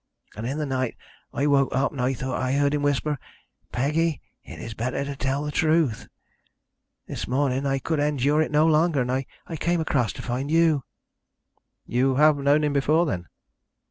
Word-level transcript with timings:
And 0.35 0.47
in 0.47 0.57
the 0.57 0.65
night 0.65 0.97
I 1.31 1.45
woke 1.45 1.75
up 1.75 1.91
and 1.93 2.17
thought 2.17 2.41
I 2.41 2.53
heard 2.53 2.73
him 2.73 2.81
whisper, 2.81 3.19
'Peggy, 3.71 4.19
it 4.43 4.57
is 4.59 4.73
better 4.73 5.05
to 5.05 5.15
tell 5.15 5.43
the 5.43 5.51
truth.' 5.51 6.07
This 7.05 7.27
morning 7.27 7.67
I 7.67 7.77
could 7.77 7.99
endure 7.99 8.41
it 8.41 8.49
no 8.49 8.65
longer, 8.65 9.01
and 9.01 9.11
I 9.11 9.25
came 9.59 9.79
across 9.79 10.11
to 10.13 10.23
find 10.23 10.49
you." 10.49 10.83
"You 11.85 12.15
have 12.15 12.37
known 12.37 12.63
him 12.63 12.73
before, 12.73 13.05
then?" 13.05 13.27